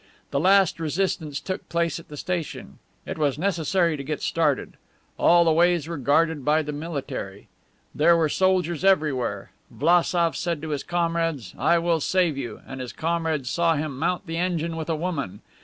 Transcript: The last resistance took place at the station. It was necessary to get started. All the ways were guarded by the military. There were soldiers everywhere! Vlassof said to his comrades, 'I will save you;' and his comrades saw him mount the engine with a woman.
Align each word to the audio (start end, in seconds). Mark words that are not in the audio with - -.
The 0.31 0.39
last 0.39 0.79
resistance 0.79 1.39
took 1.39 1.69
place 1.69 1.99
at 1.99 2.07
the 2.07 2.17
station. 2.17 2.79
It 3.05 3.19
was 3.19 3.37
necessary 3.37 3.97
to 3.97 4.03
get 4.03 4.19
started. 4.19 4.77
All 5.19 5.45
the 5.45 5.51
ways 5.53 5.87
were 5.87 5.99
guarded 5.99 6.43
by 6.43 6.63
the 6.63 6.71
military. 6.71 7.49
There 7.93 8.17
were 8.17 8.27
soldiers 8.27 8.83
everywhere! 8.83 9.51
Vlassof 9.69 10.35
said 10.35 10.59
to 10.63 10.69
his 10.69 10.81
comrades, 10.81 11.53
'I 11.55 11.77
will 11.77 11.99
save 11.99 12.35
you;' 12.35 12.61
and 12.65 12.81
his 12.81 12.93
comrades 12.93 13.51
saw 13.51 13.75
him 13.75 13.95
mount 13.99 14.25
the 14.25 14.37
engine 14.37 14.75
with 14.75 14.89
a 14.89 14.95
woman. 14.95 15.41